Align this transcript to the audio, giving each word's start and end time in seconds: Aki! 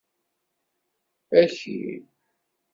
Aki! 1.39 1.75